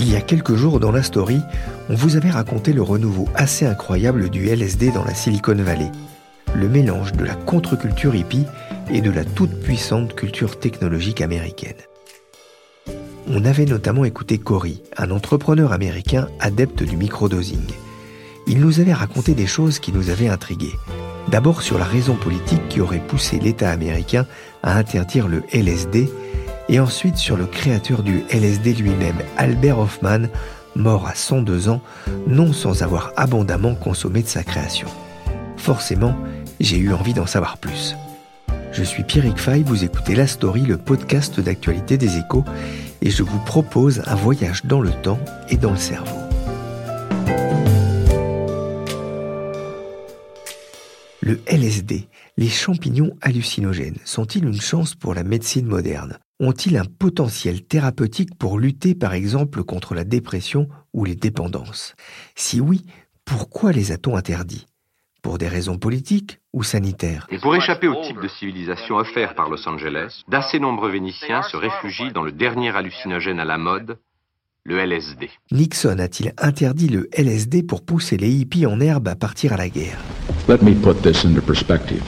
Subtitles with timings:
[0.00, 1.42] Il y a quelques jours dans la story,
[1.90, 5.92] on vous avait raconté le renouveau assez incroyable du LSD dans la Silicon Valley.
[6.54, 8.46] Le mélange de la contre-culture hippie
[8.90, 11.76] et de la toute-puissante culture technologique américaine.
[13.28, 17.68] On avait notamment écouté Cory, un entrepreneur américain adepte du microdosing.
[18.46, 20.72] Il nous avait raconté des choses qui nous avaient intrigués.
[21.28, 24.24] D'abord sur la raison politique qui aurait poussé l'État américain
[24.62, 26.08] à interdire le LSD,
[26.70, 30.28] et ensuite sur le créateur du LSD lui-même, Albert Hoffman,
[30.76, 31.82] mort à 102 ans,
[32.28, 34.86] non sans avoir abondamment consommé de sa création.
[35.56, 36.16] Forcément,
[36.60, 37.96] j'ai eu envie d'en savoir plus.
[38.70, 42.44] Je suis Pierrick Fay, vous écoutez La Story, le podcast d'actualité des échos,
[43.02, 46.16] et je vous propose un voyage dans le temps et dans le cerveau.
[51.20, 56.18] Le LSD, les champignons hallucinogènes, sont-ils une chance pour la médecine moderne?
[56.42, 61.94] Ont-ils un potentiel thérapeutique pour lutter par exemple contre la dépression ou les dépendances?
[62.34, 62.86] Si oui,
[63.26, 64.64] pourquoi les a-t-on interdits?
[65.20, 67.26] Pour des raisons politiques ou sanitaires?
[67.30, 71.58] Et pour échapper au type de civilisation offert par Los Angeles, d'assez nombreux Vénitiens se
[71.58, 73.98] réfugient dans le dernier hallucinogène à la mode,
[74.64, 75.28] le LSD.
[75.52, 79.68] Nixon a-t-il interdit le LSD pour pousser les hippies en herbe à partir à la
[79.68, 79.98] guerre?
[80.48, 82.02] Let me put this into perspective.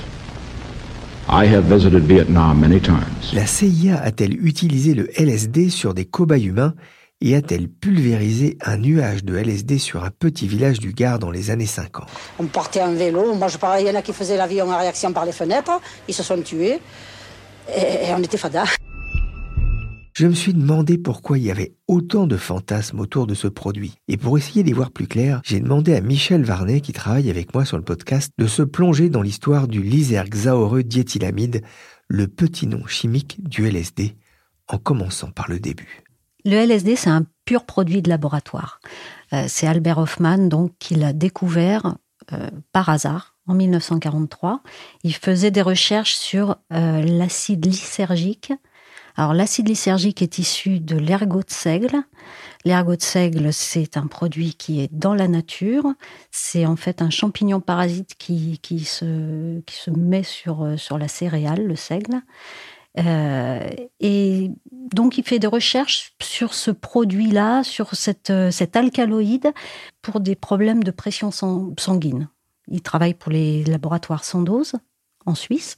[1.28, 3.32] I have visited Vietnam many times.
[3.32, 6.74] La CIA a-t-elle utilisé le LSD sur des cobayes humains
[7.20, 11.50] et a-t-elle pulvérisé un nuage de LSD sur un petit village du Gard dans les
[11.50, 12.08] années 50
[12.40, 14.76] On portait un vélo, moi je parlais, il y en a qui faisaient l'avion en
[14.76, 16.80] réaction par les fenêtres, ils se sont tués,
[17.74, 18.64] et, et on était fada.
[20.14, 23.94] Je me suis demandé pourquoi il y avait autant de fantasmes autour de ce produit.
[24.08, 27.54] Et pour essayer d'y voir plus clair, j'ai demandé à Michel Varnet, qui travaille avec
[27.54, 31.62] moi sur le podcast, de se plonger dans l'histoire du lysergxaoreux diéthylamide,
[32.08, 34.14] le petit nom chimique du LSD,
[34.68, 36.02] en commençant par le début.
[36.44, 38.80] Le LSD, c'est un pur produit de laboratoire.
[39.32, 41.96] Euh, c'est Albert Hoffman donc qui l'a découvert
[42.32, 44.62] euh, par hasard en 1943.
[45.04, 48.52] Il faisait des recherches sur euh, l'acide lysergique
[49.16, 52.02] alors l'acide lysergique est issu de l'ergot de seigle.
[52.64, 55.92] L'ergot de seigle, c'est un produit qui est dans la nature.
[56.30, 61.08] C'est en fait un champignon parasite qui, qui, se, qui se met sur, sur la
[61.08, 62.22] céréale, le seigle.
[62.98, 63.68] Euh,
[64.00, 69.52] et donc, il fait des recherches sur ce produit-là, sur cette, cet alcaloïde,
[70.02, 72.28] pour des problèmes de pression sanguine.
[72.68, 74.74] Il travaille pour les laboratoires Sandoz
[75.26, 75.76] en Suisse.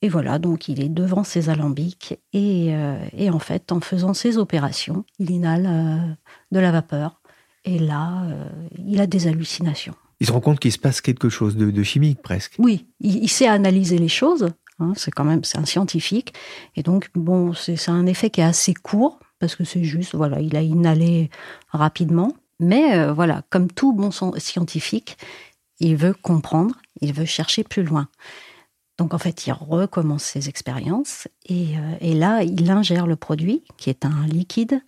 [0.00, 4.14] Et voilà, donc il est devant ses alambics et, euh, et en fait, en faisant
[4.14, 6.14] ses opérations, il inhale euh,
[6.52, 7.20] de la vapeur.
[7.64, 8.44] Et là, euh,
[8.86, 9.94] il a des hallucinations.
[10.20, 12.54] Il se rend compte qu'il se passe quelque chose de, de chimique presque.
[12.58, 14.48] Oui, il, il, sait analyser les choses.
[14.78, 16.32] Hein, c'est quand même c'est un scientifique.
[16.76, 20.40] Et donc, bon, c'est un effet qui est assez court parce que c'est juste, voilà,
[20.40, 21.30] il a inhalé
[21.70, 22.32] rapidement.
[22.60, 25.16] Mais voilà, comme tout bon scientifique,
[25.78, 28.08] il veut comprendre, il veut chercher plus loin.
[28.98, 33.62] Donc en fait, il recommence ses expériences et, euh, et, là, il ingère le produit
[33.76, 34.82] qui est un liquide.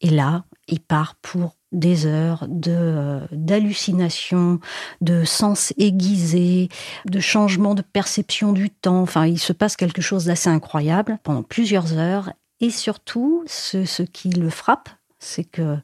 [0.00, 4.60] Et là, il part pour des heures de euh, d'hallucinations,
[5.00, 6.68] de sens aiguisés,
[7.06, 9.02] de changement de perception du temps.
[9.02, 12.32] Enfin, il se passe quelque chose d'assez incroyable pendant plusieurs heures.
[12.60, 14.88] Et surtout, ce qui le frappe,
[15.18, 15.76] c'est que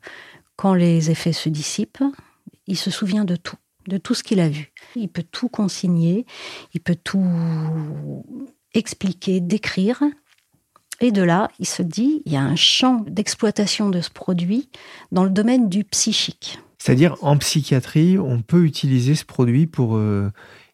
[0.57, 2.05] quand les effets se dissipent,
[2.67, 4.73] il se souvient de tout de tout ce qu'il a vu.
[4.97, 6.27] Il peut tout consigner,
[6.75, 8.25] il peut tout
[8.75, 10.03] expliquer, décrire.
[11.01, 14.69] Et de là, il se dit, il y a un champ d'exploitation de ce produit
[15.13, 16.59] dans le domaine du psychique.
[16.79, 20.31] C'est-à-dire, en psychiatrie, on peut utiliser ce produit pour euh,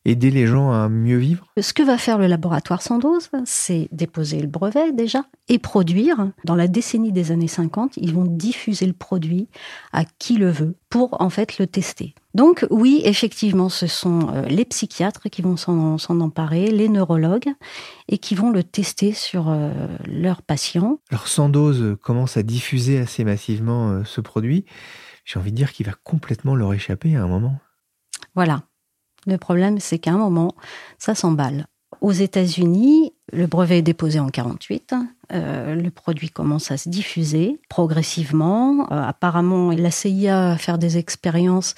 [0.07, 1.47] aider les gens à mieux vivre?
[1.61, 6.31] Ce que va faire le laboratoire Sandoz, c'est déposer le brevet déjà et produire.
[6.45, 9.49] Dans la décennie des années 50, ils vont diffuser le produit
[9.93, 12.15] à qui le veut pour en fait le tester.
[12.35, 17.49] Donc oui, effectivement, ce sont euh, les psychiatres qui vont s'en emparer, les neurologues,
[18.09, 19.71] et qui vont le tester sur euh,
[20.07, 21.01] leurs patients.
[21.11, 24.67] Alors Sandoz commence à diffuser assez massivement euh, ce produit.
[25.25, 27.59] J'ai envie de dire qu'il va complètement leur échapper à un moment.
[28.35, 28.63] Voilà.
[29.27, 30.55] Le problème, c'est qu'à un moment,
[30.99, 31.67] ça s'emballe.
[32.01, 34.95] Aux États-Unis, le brevet est déposé en 48.
[35.33, 38.87] Euh, le produit commence à se diffuser progressivement.
[38.93, 41.75] Euh, apparemment, la CIA va faire des expériences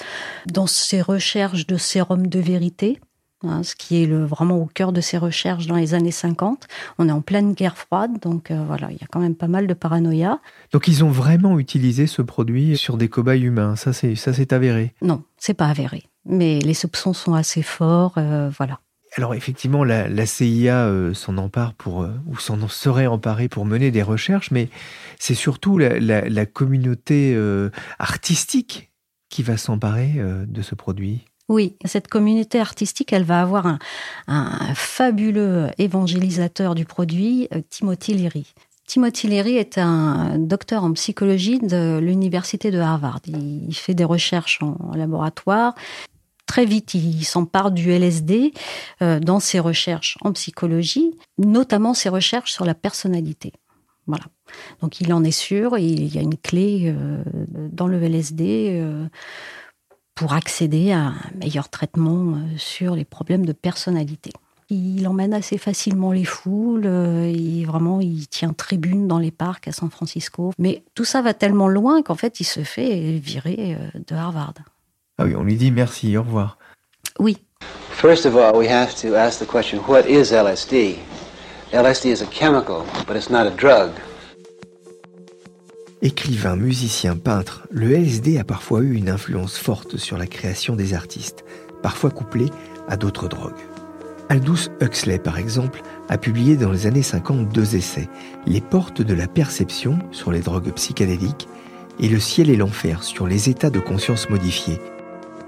[0.46, 3.00] dans ses recherches de sérum de vérité.
[3.44, 6.66] Hein, ce qui est le, vraiment au cœur de ses recherches dans les années 50.
[6.98, 9.46] On est en pleine guerre froide, donc euh, voilà, il y a quand même pas
[9.46, 10.40] mal de paranoïa.
[10.72, 14.52] Donc ils ont vraiment utilisé ce produit sur des cobayes humains, ça c'est ça c'est
[14.52, 18.80] avéré Non, c'est pas avéré, mais les soupçons sont assez forts, euh, voilà.
[19.16, 24.02] Alors effectivement, la, CIA euh, s'en empare pour, ou s'en serait emparée pour mener des
[24.02, 24.68] recherches, mais
[25.18, 27.36] c'est surtout la, la communauté
[27.98, 28.90] artistique
[29.30, 31.24] qui va s'emparer de ce produit.
[31.48, 33.78] Oui, cette communauté artistique, elle va avoir
[34.26, 38.52] un, fabuleux évangélisateur du produit, euh, Timothy Leary.
[38.86, 43.20] Timothy Leary est un docteur en psychologie de l'université de Harvard.
[43.26, 45.74] Il fait des recherches en laboratoire.
[46.48, 48.52] Très vite, il s'empare du LSD
[49.02, 53.52] euh, dans ses recherches en psychologie, notamment ses recherches sur la personnalité.
[54.08, 54.24] Voilà.
[54.80, 57.22] Donc il en est sûr, il y a une clé euh,
[57.70, 58.82] dans le LSD
[60.18, 64.32] pour accéder à un meilleur traitement euh, sur les problèmes de personnalité.
[64.68, 69.68] Il emmène assez facilement les foules, et euh, vraiment il tient tribune dans les parcs
[69.68, 70.52] à San Francisco.
[70.58, 74.54] Mais tout ça va tellement loin qu'en fait il se fait virer euh, de Harvard.
[75.18, 76.58] Ah oui, on lui dit merci, au revoir.
[77.18, 77.38] Oui.
[77.90, 80.98] First of all, we have to ask the question, what is LSD?
[81.72, 83.90] LSD is a chemical, but it's not a drug.
[86.00, 90.94] Écrivain, musicien, peintre, le LSD a parfois eu une influence forte sur la création des
[90.94, 91.44] artistes,
[91.82, 92.50] parfois couplée
[92.86, 93.58] à d'autres drogues.
[94.28, 98.08] Aldous Huxley, par exemple, a publié dans les années 50 deux essais,
[98.46, 101.48] Les portes de la perception sur les drogues psychédéliques
[101.98, 104.78] et Le ciel et l'enfer sur les états de conscience modifiés.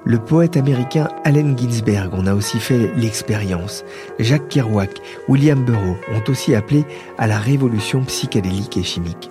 [0.04, 3.84] Le poète américain Allen Ginsberg en a aussi fait l'expérience.
[4.18, 4.98] Jacques Kerouac,
[5.28, 6.84] William Burroughs ont aussi appelé
[7.18, 9.30] à la révolution psychédélique et chimique.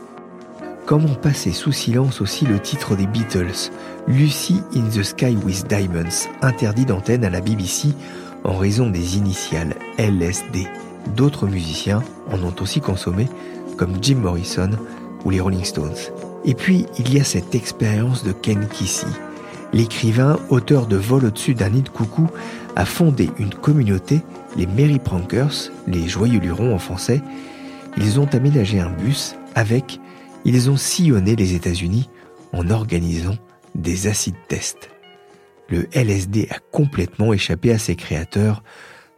[0.85, 3.71] Comment passer sous silence aussi le titre des Beatles,
[4.07, 7.89] Lucy in the Sky with Diamonds, interdit d'antenne à la BBC
[8.43, 10.67] en raison des initiales LSD.
[11.15, 13.27] D'autres musiciens en ont aussi consommé,
[13.75, 14.71] comme Jim Morrison
[15.25, 15.93] ou les Rolling Stones.
[16.45, 19.07] Et puis, il y a cette expérience de Ken Kesey.
[19.71, 22.27] L'écrivain, auteur de Vol au-dessus d'un nid de coucou,
[22.75, 24.21] a fondé une communauté,
[24.57, 27.21] les Merry Prankers, les joyeux lurons en français.
[27.97, 29.99] Ils ont aménagé un bus avec
[30.45, 32.09] ils ont sillonné les États-Unis
[32.53, 33.35] en organisant
[33.75, 34.89] des acides tests.
[35.69, 38.63] Le LSD a complètement échappé à ses créateurs,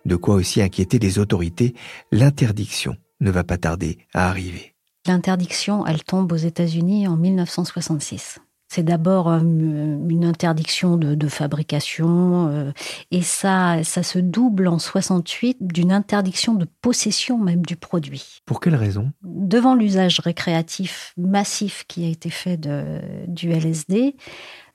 [0.05, 1.75] de quoi aussi inquiéter les autorités.
[2.11, 4.73] L'interdiction ne va pas tarder à arriver.
[5.07, 8.39] L'interdiction, elle tombe aux États-Unis en 1966.
[8.73, 12.71] C'est d'abord euh, une interdiction de, fabrication euh,
[13.11, 18.39] et ça, ça se double en 68 d'une interdiction de possession même du produit.
[18.45, 19.11] Pour quelle raison?
[19.23, 24.15] Devant l'usage récréatif massif qui a été fait de, du LSD,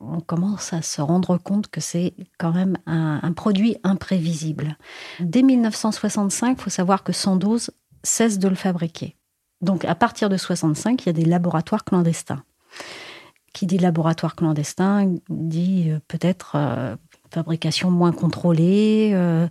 [0.01, 4.77] on commence à se rendre compte que c'est quand même un, un, produit imprévisible.
[5.21, 7.71] Dès 1965, il faut savoir que Sandoz
[8.03, 9.17] cesse de le fabriquer.
[9.63, 12.43] Donc à partir de 65, il y a des laboratoires clandestins
[13.57, 16.95] qui dit laboratoire clandestin dit euh, peut-être euh,
[17.31, 19.49] fabrication moins contrôlée, euh,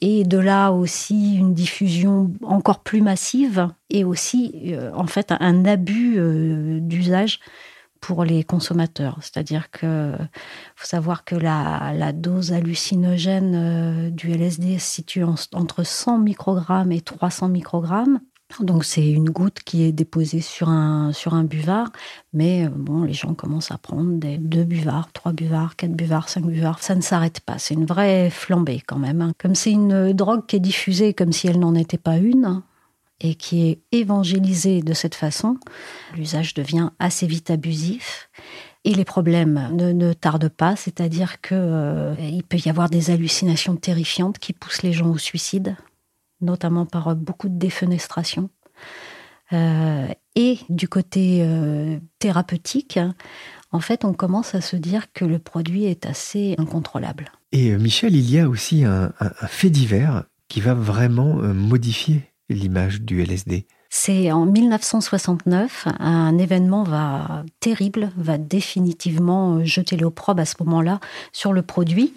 [0.00, 6.18] et de là aussi une diffusion encore plus massive, et aussi en fait un abus
[6.82, 7.40] d'usage
[8.00, 9.18] pour les consommateurs.
[9.22, 10.12] C'est-à-dire que
[10.76, 17.00] faut savoir que la, la dose hallucinogène du LSD se situe entre 100 microgrammes et
[17.00, 18.20] 300 microgrammes.
[18.60, 21.12] Donc c'est une goutte qui est déposée sur un,
[21.44, 21.90] buvard,
[22.32, 26.28] mais euh, bon, les gens commencent à prendre des deux buvards, trois buvards, quatre buvards,
[26.28, 26.82] cinq buvards.
[26.82, 27.58] Ça ne s'arrête pas.
[27.58, 29.20] C'est une vraie flambée quand même.
[29.20, 29.32] Hein.
[29.38, 32.62] Comme c'est une drogue qui est diffusée comme si elle n'en était pas une
[33.20, 35.58] et qui est évangélisée de cette façon,
[36.14, 38.30] l'usage devient assez vite abusif.
[38.84, 42.14] Et les problèmes ne, tardent pas, c'est-à-dire qu'il euh,
[42.48, 45.76] peut y avoir des hallucinations terrifiantes qui poussent les gens au suicide
[46.40, 48.50] notamment par beaucoup de défenestration.
[49.52, 52.98] Euh, et du côté euh, thérapeutique,
[53.72, 57.32] en fait, on commence à se dire que le produit est assez incontrôlable.
[57.52, 59.12] Et euh, Michel, il y a aussi un,
[59.48, 63.66] fait divers qui va vraiment euh, modifier l'image du LSD.
[63.88, 71.00] C'est en 1969, un événement va terrible, va définitivement euh, jeter l'opprobre à ce moment-là
[71.32, 72.12] sur le produit.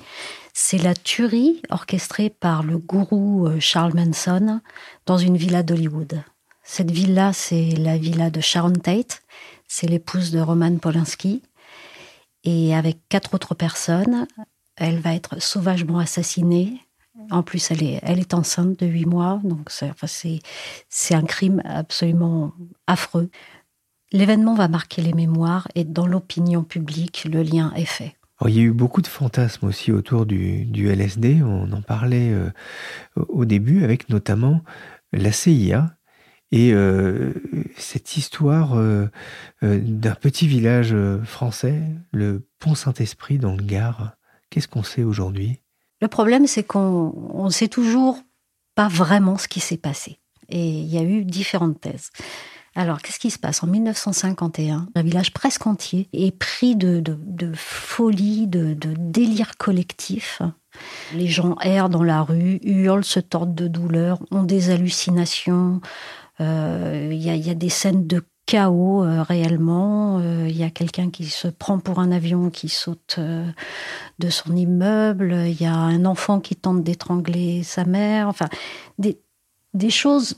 [0.62, 4.60] C'est la tuerie orchestrée par le gourou Charles Manson
[5.06, 6.22] dans une villa d'Hollywood.
[6.64, 9.22] Cette villa, c'est la villa de Sharon Tate,
[9.70, 11.42] c'est l'épouse de Roman Polanski.
[12.44, 14.28] Et avec quatre autres personnes,
[14.76, 16.82] elle va être sauvagement assassinée.
[17.32, 22.52] En plus, elle est, enceinte de huit mois, donc c'est un crime absolument
[22.86, 23.30] affreux.
[24.12, 28.19] L'événement va marquer les mémoires et dans l'opinion publique, le lien est fait.
[28.48, 31.42] Il y a eu beaucoup de fantasmes aussi autour du, LSD.
[31.44, 32.50] On en parlait euh,
[33.16, 34.62] au début avec notamment
[35.12, 35.96] la CIA
[36.52, 37.34] et euh,
[37.78, 39.08] cette histoire euh,
[39.62, 41.82] d'un petit village français,
[42.12, 44.14] le Pont Saint-Esprit dans le Gard,
[44.50, 45.60] qu'est-ce qu'on sait aujourd'hui?
[46.02, 48.20] Le problème, c'est qu'on ne sait toujours
[48.74, 50.20] pas vraiment ce qui s'est passé.
[50.48, 52.10] Et il y a eu différentes thèses.
[52.76, 53.64] Alors, qu'est-ce qui se passe?
[53.64, 57.04] En 1951, un village presque entier est pris de,
[57.56, 60.42] folie, de, de, délire collectif.
[61.14, 65.82] Les gens errent dans la rue, hurlent, se tordent de douleur, ont des hallucinations,
[66.42, 70.20] euh, il y, a des scènes de chaos euh, réellement.
[70.20, 74.56] Euh, il y a quelqu'un qui se prend pour un avion, qui saute de son
[74.56, 75.34] immeuble.
[75.48, 78.28] Il y a un enfant qui tente d'étrangler sa mère.
[78.28, 78.48] Enfin,
[78.98, 80.36] des choses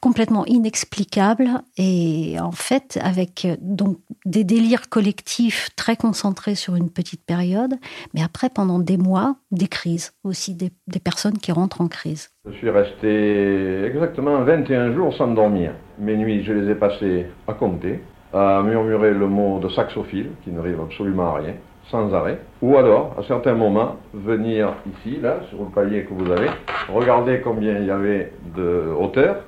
[0.00, 6.90] complètement inexplicable et en fait avec euh, donc des délires collectifs très concentrés sur une
[6.90, 7.74] petite période,
[8.14, 10.70] mais après pendant des mois, des crises aussi, des,
[11.02, 12.30] personnes qui rentrent en crise.
[12.46, 15.72] Je suis resté exactement 21 jours sans dormir.
[15.98, 18.00] Mes nuits, je les ai passées à compter,
[18.34, 21.54] à murmurer le mot de saxophile qui n'arrive absolument à rien
[21.90, 26.30] sans arrêt, ou alors, à certains moments, venir ici, là, sur le palier que vous
[26.30, 26.48] avez,
[26.88, 29.42] regarder combien il y avait de hauteur,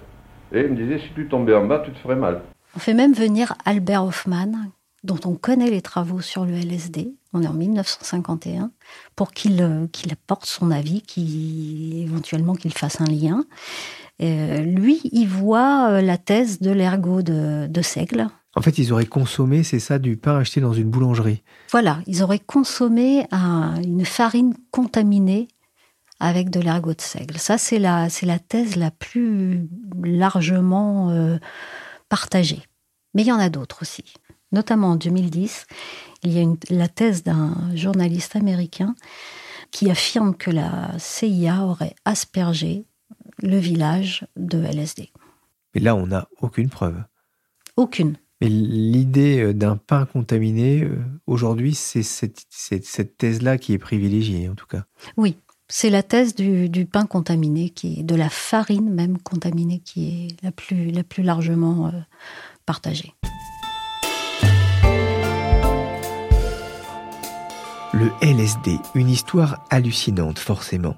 [0.52, 2.42] et il me disait, si tu tombais en bas, tu te ferais mal.
[2.76, 4.52] On fait même venir Albert Hoffman,
[5.04, 8.70] dont on connaît les travaux sur le LSD, on est en 1951,
[9.16, 13.44] pour qu'il euh, qu'il apporte son avis, qu'il éventuellement qu'il fasse un lien.
[14.20, 18.28] Euh, lui, il voit euh, la thèse de l'ergot de, de Seigle.
[18.54, 21.42] En fait, ils auraient consommé, c'est ça, du pain acheté dans une boulangerie.
[21.70, 25.48] Voilà, ils auraient consommé une farine contaminée
[26.22, 27.36] avec de l'ergot de seigle.
[27.36, 29.68] Ça, c'est la, c'est la thèse la plus
[30.04, 31.36] largement euh,
[32.08, 32.62] partagée.
[33.12, 34.04] Mais il y en a d'autres aussi.
[34.52, 35.66] Notamment en 2010,
[36.22, 38.94] il y a une, la thèse d'un journaliste américain
[39.72, 42.84] qui affirme que la CIA aurait aspergé
[43.42, 45.10] le village de LSD.
[45.74, 47.02] Mais là, on n'a aucune preuve.
[47.76, 48.16] Aucune.
[48.40, 54.48] Mais l'idée euh, d'un pain contaminé, euh, aujourd'hui, c'est cette, cette thèse-là qui est privilégiée,
[54.48, 54.84] en tout cas.
[55.16, 55.36] Oui,
[55.74, 60.44] c'est la thèse du, pain contaminé, qui est, de la farine même contaminée, qui est
[60.44, 61.92] la plus, la plus largement euh,
[62.66, 63.14] partagée.
[67.94, 70.96] Le LSD, une histoire hallucinante forcément.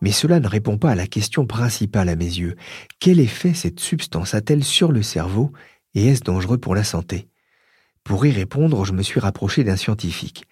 [0.00, 2.56] Mais cela ne répond pas à la question principale à mes yeux.
[2.98, 5.52] Quel effet cette substance a-t-elle sur le cerveau
[5.94, 7.28] et est-ce dangereux pour la santé?
[8.02, 10.46] Pour y répondre, je me suis rapproché d'un scientifique.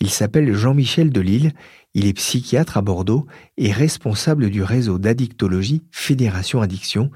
[0.00, 1.52] Il s'appelle Jean-Michel Delille,
[1.94, 7.10] il est psychiatre à Bordeaux et responsable du réseau d'addictologie Fédération Addiction,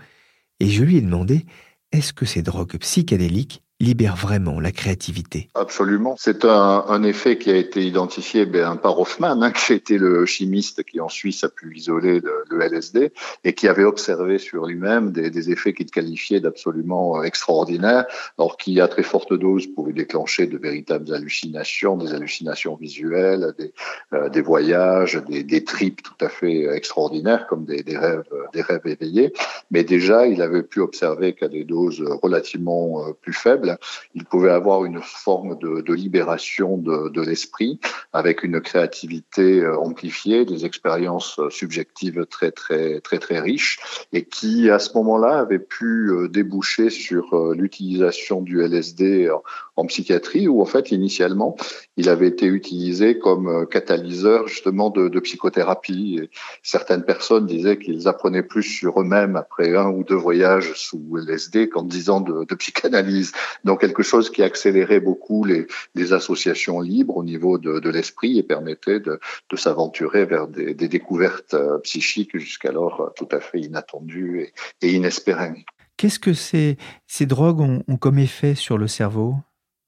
[0.61, 1.45] et je lui ai demandé
[1.93, 5.49] est-ce que ces drogues psychédéliques libère vraiment la créativité.
[5.55, 6.17] Absolument.
[6.19, 10.83] C'est un, effet qui a été identifié ben, par Hoffman, hein, qui était le chimiste
[10.83, 13.13] qui en Suisse a pu isoler le, LSD
[13.45, 18.07] et qui avait observé sur lui-même des, des, effets qu'il qualifiait d'absolument euh, extraordinaires,
[18.37, 23.73] alors qui à très forte dose pouvaient déclencher de véritables hallucinations, des hallucinations visuelles, des,
[24.13, 29.33] euh, voyages, des, des tripes tout à fait extraordinaires comme des, rêves, éveillés.
[29.71, 33.68] Mais déjà, il avait pu observer qu'à des doses relativement euh, plus faibles,
[34.15, 37.81] il pouvait avoir une forme de, libération de, l'esprit
[38.13, 43.79] avec une créativité euh, amplifiée, des expériences euh, subjectives très très très très riches
[44.13, 49.31] et qui à ce moment-là avaient pu euh, déboucher sur l'utilisation du LSD
[49.77, 51.57] en, psychiatrie où en fait initialement
[51.97, 56.29] il avait été utilisé comme catalyseur justement de, psychothérapie.
[56.63, 61.69] Certaines personnes disaient qu'ils apprenaient plus sur eux-mêmes après un ou deux voyages sous LSD
[61.69, 63.33] qu'en dix ans de psychanalyse
[63.65, 65.67] donc quelque chose qui accélérait beaucoup les,
[66.13, 69.21] associations libres au niveau de, l'esprit et permettait de,
[69.55, 75.65] s'aventurer vers des, découvertes euh, psychiques jusqu'alors euh, tout à fait inattendues et, inespérées.
[75.97, 79.35] Qu'est-ce que ces, ces drogues ont, ont comme effet sur le cerveau?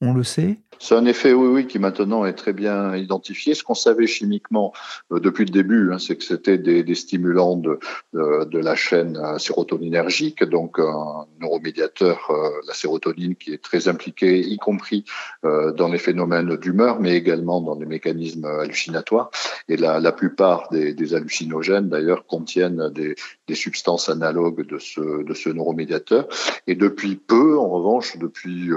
[0.01, 0.57] On le sait?
[0.83, 3.53] C'est un effet, oui, oui, qui maintenant est très bien identifié.
[3.53, 4.73] Ce qu'on savait chimiquement
[5.11, 7.77] euh, depuis le début, hein, c'est que c'était des, des, stimulants de,
[8.13, 14.39] de, la chaîne euh, sérotoninergique, donc un neuromédiateur, euh, la sérotonine, qui est très impliqué,
[14.39, 15.05] y compris
[15.43, 19.29] dans les phénomènes d'humeur, mais également dans les mécanismes hallucinatoires.
[19.67, 23.15] Et la, la plupart des, des hallucinogènes, d'ailleurs, contiennent des,
[23.51, 26.27] des, substances analogues de ce, de ce neuromédiateur.
[26.67, 28.69] Et depuis peu, en revanche, depuis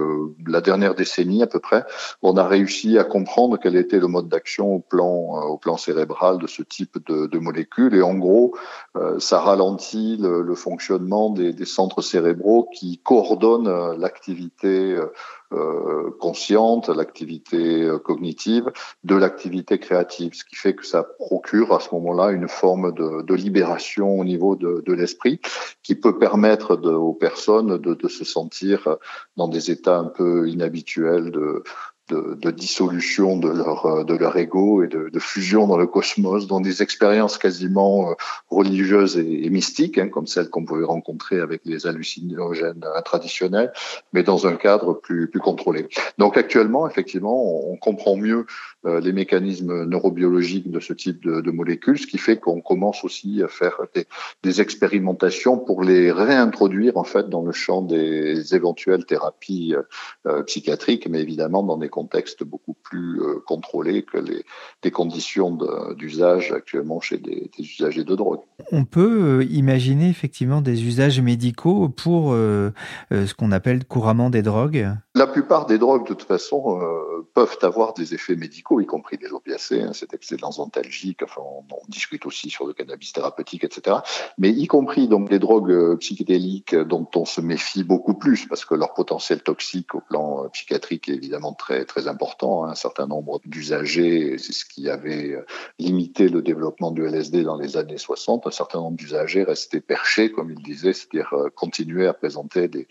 [0.47, 1.85] la dernière décennie à peu près,
[2.23, 5.76] on a réussi à comprendre quel était le mode d'action au plan, euh, au plan
[5.76, 7.95] cérébral de ce type de, de molécules.
[7.95, 8.54] Et en gros,
[8.97, 15.07] euh, ça ralentit le, fonctionnement des, centres cérébraux qui coordonnent euh, l'activité euh,
[16.21, 18.71] consciente, l'activité cognitive,
[19.05, 23.35] de l'activité créative, ce qui fait que ça procure à ce moment-là une forme de,
[23.35, 25.41] libération au niveau de, l'esprit
[25.83, 28.97] qui peut permettre aux personnes de, se sentir
[29.37, 31.63] dans des états un peu inhabituels de,
[32.09, 35.87] de, de, dissolution de leur euh, de leur ego et de, de, fusion dans le
[35.87, 38.15] cosmos, dans des expériences quasiment euh,
[38.51, 43.73] religieuses et, mystiques, hein, comme celles qu'on pouvait rencontrer avec les hallucinogènes traditionnels,
[44.13, 45.89] mais dans un cadre plus plus contrôlé.
[46.19, 48.47] Donc actuellement, effectivement, on, comprend mieux
[48.87, 53.43] euh, les mécanismes neurobiologiques de ce type de, molécules, ce qui fait qu'on commence aussi
[53.43, 54.07] à faire des,
[54.43, 59.75] des, expérimentations pour les réintroduire en fait dans le champ des éventuelles thérapies
[60.47, 64.45] psychiatriques, mais évidemment dans des contexte beaucoup plus euh, contrôlé que les,
[64.83, 65.57] des conditions
[65.97, 68.41] d'usage actuellement chez des, des, usagers de drogue.
[68.73, 72.73] On peut euh, imaginer effectivement des usages médicaux pour euh,
[73.13, 74.89] ce qu'on appelle couramment des drogues?
[75.14, 76.80] La plupart des drogues, de toute façon,
[77.35, 81.64] peuvent avoir des effets médicaux, y compris des opiacés, hein, cet excellent antalgique, enfin, on,
[81.71, 83.99] on, discute aussi sur le cannabis thérapeutique, etc.
[84.38, 88.75] Mais y compris donc les drogues psychédéliques dont on se méfie beaucoup plus, parce que
[88.75, 92.64] leur potentiel toxique au plan psychiatrique est évidemment très très important.
[92.64, 92.71] Hein.
[92.71, 95.47] Un certain nombre d'usagers, c'est ce qui avait euh,
[95.78, 98.47] limité le développement du LSD dans les années 60.
[98.47, 102.87] Un certain nombre d'usagers restaient perchés, comme il disait, c'est-à-dire euh, continuaient à présenter des,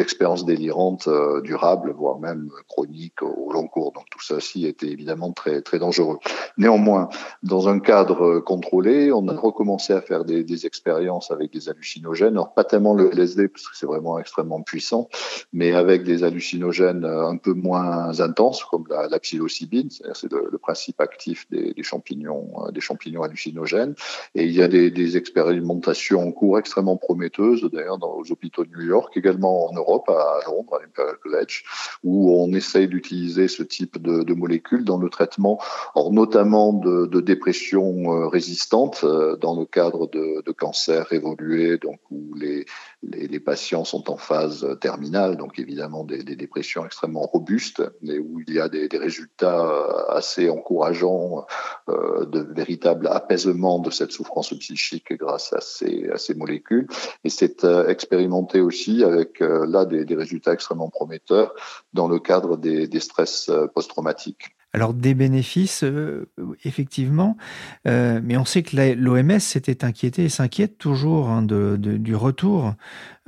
[0.00, 1.40] expériences délirantes euh,
[1.76, 3.92] voire même chroniques au long cours.
[3.92, 6.18] Donc tout aussi était évidemment très très dangereux.
[6.56, 7.08] Néanmoins,
[7.42, 12.34] dans un cadre contrôlé, on a recommencé à faire des, expériences avec des hallucinogènes.
[12.34, 15.08] Alors pas tellement le LSD parce que c'est vraiment extrêmement puissant,
[15.52, 21.00] mais avec des hallucinogènes un peu moins intenses comme la, psilocybine, c'est le, le, principe
[21.00, 23.94] actif des, champignons, euh, des champignons hallucinogènes.
[24.34, 28.64] Et il y a des, des expérimentations en cours extrêmement prometteuses, d'ailleurs dans les hôpitaux
[28.64, 31.57] de New York, également en Europe, à Londres, à l'Imperial College,
[32.04, 35.60] où on essaye d'utiliser ce type de, molécules dans le traitement,
[35.94, 41.78] or notamment de, de dépression euh, résistante euh, dans le cadre de, de cancers évolués,
[41.78, 42.66] donc où les,
[43.02, 48.18] les, les, patients sont en phase terminale, donc évidemment des, des dépressions extrêmement robustes, mais
[48.18, 51.46] où il y a des, des résultats euh, assez encourageants
[51.88, 56.88] euh, de véritable apaisement de cette souffrance psychique grâce à ces, à ces molécules.
[57.24, 61.54] Et c'est euh, expérimenté aussi avec euh, là des, des, résultats extrêmement prometteurs
[61.92, 64.56] dans le cadre des, stress euh, post-traumatiques.
[64.74, 66.30] Alors des bénéfices, euh,
[66.64, 67.38] effectivement,
[67.86, 72.74] euh, mais on sait que l'OMS s'était inquiété et s'inquiète toujours hein, du retour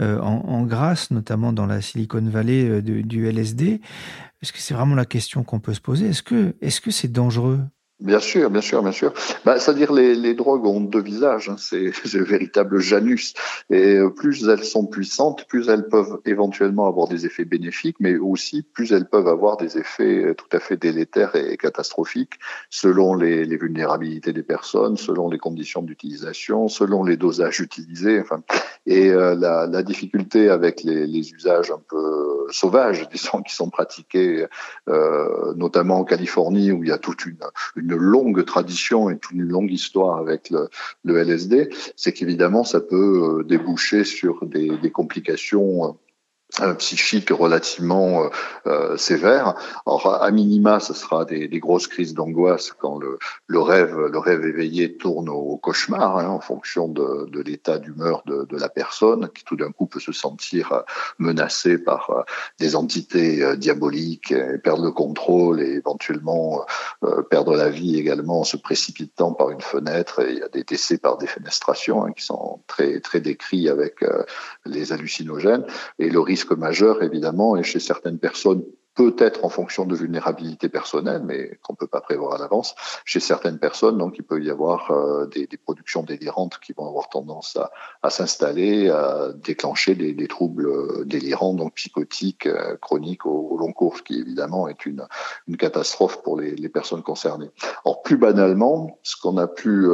[0.02, 3.80] euh, en, grâce, notamment dans la Silicon Valley du LSD.
[4.42, 6.10] Est-ce que c'est vraiment la question qu'on peut se poser?
[6.10, 7.60] Est-ce que c'est dangereux?
[8.00, 9.12] Bien sûr, bien sûr, bien sûr.
[9.44, 11.56] Bah, C'est-à-dire les, les drogues ont deux visages, hein.
[11.58, 13.34] c'est le véritable Janus.
[13.68, 18.16] Et euh, plus elles sont puissantes, plus elles peuvent éventuellement avoir des effets bénéfiques, mais
[18.16, 22.38] aussi plus elles peuvent avoir des effets euh, tout à fait délétères et catastrophiques
[22.70, 28.18] selon les, les vulnérabilités des personnes, selon les conditions d'utilisation, selon les dosages utilisés.
[28.18, 28.42] Enfin,
[28.86, 33.70] et euh, la, la, difficulté avec les, les, usages un peu sauvages, disons, qui sont
[33.70, 34.46] pratiqués,
[34.88, 37.38] euh, notamment en Californie, où il y a toute une,
[37.76, 40.68] une longue tradition et toute une longue histoire avec le,
[41.04, 45.92] le LSD, c'est qu'évidemment ça peut euh, déboucher sur des, des complications euh,
[46.78, 48.28] psychique relativement euh,
[48.66, 49.54] euh, sévère.
[49.86, 54.96] Alors à minima, ce sera des, grosses crises d'angoisse quand le, rêve, le rêve éveillé
[54.96, 59.72] tourne au, cauchemar, hein, en fonction de, l'état d'humeur de, la personne, qui tout d'un
[59.72, 60.80] coup peut se sentir euh,
[61.18, 62.22] menacée par euh,
[62.58, 66.64] des entités diaboliques, et perdre le contrôle et éventuellement
[67.30, 70.20] perdre la vie également en se précipitant par une fenêtre.
[70.20, 74.04] Et il y a des décès par défenestration hein, qui sont très très décrits avec
[74.66, 75.64] les hallucinogènes
[75.98, 78.64] et le risque risque majeur, évidemment, et chez certaines personnes
[79.00, 82.74] peut-être en fonction de vulnérabilité personnelle, mais qu'on peut pas prévoir à l'avance,
[83.06, 83.96] chez certaines personnes.
[83.96, 87.56] Donc, il peut y avoir euh, des, productions délirantes qui vont avoir tendance
[88.02, 93.96] à, s'installer, à déclencher des, troubles euh, délirants, donc psychotiques, euh, chroniques au, long cours,
[93.96, 95.06] ce qui évidemment est une,
[95.58, 97.50] catastrophe pour les, personnes concernées.
[97.84, 99.86] Alors, plus banalement, ce qu'on a pu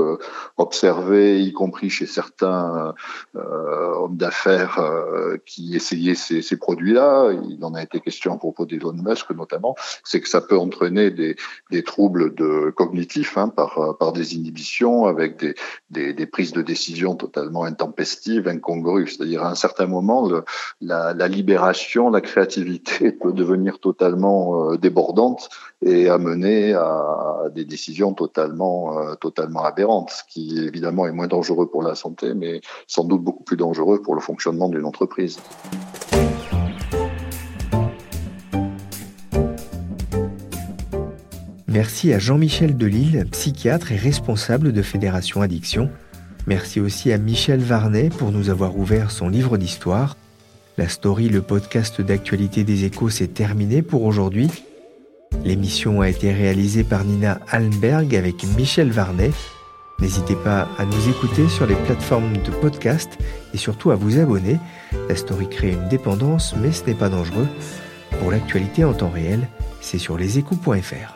[0.59, 2.95] observer, y compris chez certains
[3.35, 4.79] hommes d'affaires
[5.47, 9.31] qui essayaient ces, ces produits-là, il en a été question à propos des Elon Musk
[9.31, 11.37] notamment, c'est que ça peut entraîner des,
[11.85, 12.35] troubles
[12.75, 15.37] cognitifs hein, par, par des inhibitions, avec
[15.91, 19.09] des, prises de décision totalement intempestives, incongrues.
[19.09, 20.29] C'est-à-dire à un certain moment,
[20.81, 25.49] la, libération, la créativité peut devenir totalement euh, débordante
[25.83, 31.69] et amener à des décisions totalement, euh, totalement aberrantes, ce qui évidemment est moins dangereux
[31.69, 35.39] pour la santé, mais sans doute beaucoup plus dangereux pour le fonctionnement d'une entreprise.
[41.77, 45.91] Merci à Jean-Michel Delille, psychiatre et responsable de Fédération Addiction.
[46.47, 50.17] Merci aussi à Michel Varnet pour nous avoir ouvert son livre d'histoire.
[50.79, 54.49] La story, le podcast d'actualité des échos, s'est terminé pour aujourd'hui.
[55.45, 59.33] L'émission a été réalisée par Nina Allenberg avec Michel Varnet.
[60.01, 63.19] N'hésitez pas à nous écouter sur les plateformes de podcast
[63.53, 64.59] et surtout à vous abonner.
[65.11, 67.49] La story crée une dépendance, mais ce n'est pas dangereux.
[68.19, 69.47] Pour l'actualité en temps réel,
[69.83, 71.16] c'est sur leséchos.fr.